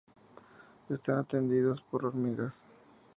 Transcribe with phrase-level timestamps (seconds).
[0.89, 2.65] Están atendidos por hormigas.